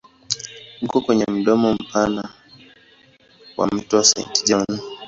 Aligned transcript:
Uko 0.81 0.97
kwenye 1.03 1.25
mdomo 1.27 1.73
mpana 1.73 2.29
wa 3.57 3.67
mto 3.67 4.03
Saint 4.03 4.35
John. 4.47 4.67